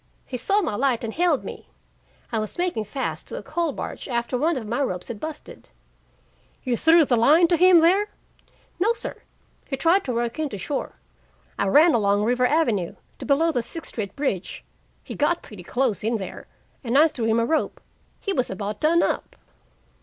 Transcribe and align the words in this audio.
"He 0.25 0.35
saw 0.35 0.63
my 0.63 0.73
light 0.73 1.03
and 1.03 1.13
hailed 1.13 1.43
me. 1.43 1.69
I 2.31 2.39
was 2.39 2.57
making 2.57 2.85
fast 2.85 3.27
to 3.27 3.35
a 3.35 3.43
coal 3.43 3.71
barge 3.71 4.09
after 4.09 4.35
one 4.35 4.57
of 4.57 4.65
my 4.65 4.81
ropes 4.81 5.09
had 5.09 5.19
busted." 5.19 5.69
"You 6.63 6.75
threw 6.75 7.05
the 7.05 7.15
line 7.15 7.47
to 7.49 7.55
him 7.55 7.81
there?" 7.81 8.07
"No, 8.79 8.93
sir. 8.93 9.17
He 9.67 9.77
tried 9.77 10.03
to 10.05 10.11
work 10.11 10.39
in 10.39 10.49
to 10.49 10.57
shore. 10.57 10.93
I 11.59 11.67
ran 11.67 11.93
along 11.93 12.23
River 12.23 12.47
Avenue 12.47 12.95
to 13.19 13.27
below 13.27 13.51
the 13.51 13.61
Sixth 13.61 13.89
Street 13.89 14.15
bridge. 14.15 14.63
He 15.03 15.13
got 15.13 15.43
pretty 15.43 15.61
close 15.61 16.03
in 16.03 16.15
there 16.15 16.47
and 16.83 16.97
I 16.97 17.07
threw 17.07 17.25
him 17.25 17.39
a 17.39 17.45
rope. 17.45 17.79
He 18.19 18.33
was 18.33 18.49
about 18.49 18.79
done 18.81 19.03
up." 19.03 19.35